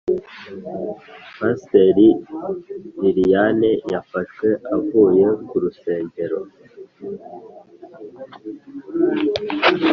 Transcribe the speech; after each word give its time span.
Paster 1.35 1.87
liliane 3.01 3.71
yafashwe 3.91 4.47
avuye 4.75 5.25
kurusengero 5.49 6.39